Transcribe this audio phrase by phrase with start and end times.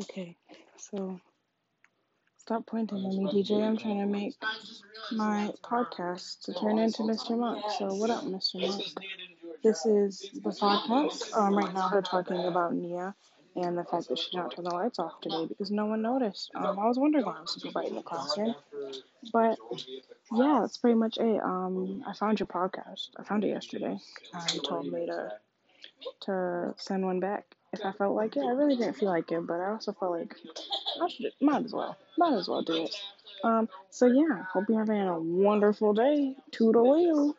[0.00, 0.36] Okay,
[0.78, 1.20] so
[2.38, 3.62] stop pointing at me, DJ.
[3.62, 4.34] I'm trying to make
[5.12, 7.36] my podcast to turn into Mr.
[7.38, 7.62] Monk.
[7.78, 8.60] So, what up, Mr.
[8.60, 8.82] Monk?
[9.62, 11.36] This is the podcast.
[11.36, 13.14] Um, right now, we're talking about Nia
[13.54, 16.00] and the fact that she did not turn the lights off today because no one
[16.00, 16.50] noticed.
[16.54, 18.54] Um, I was wondering why it was super bright in the classroom.
[19.30, 19.58] But
[20.32, 21.42] yeah, that's pretty much it.
[21.42, 23.10] Um, I found your podcast.
[23.18, 23.98] I found it yesterday.
[24.32, 25.32] Um, you told me to
[26.22, 28.44] to send one back if I felt like it.
[28.44, 30.36] I really didn't feel like it, but I also felt like
[31.00, 31.96] I should might as well.
[32.18, 32.94] Might as well do it.
[33.44, 36.34] Um, so yeah, hope you're having a wonderful day.
[36.52, 37.34] Toodaloo.